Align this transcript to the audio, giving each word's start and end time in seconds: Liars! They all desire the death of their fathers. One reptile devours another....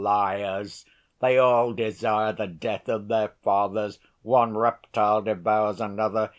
Liars! 0.03 0.83
They 1.19 1.37
all 1.37 1.73
desire 1.73 2.33
the 2.33 2.47
death 2.47 2.89
of 2.89 3.07
their 3.07 3.33
fathers. 3.43 3.99
One 4.23 4.57
reptile 4.57 5.21
devours 5.21 5.79
another.... 5.79 6.29